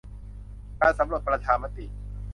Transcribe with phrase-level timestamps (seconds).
[0.81, 1.85] การสำรวจประชามติ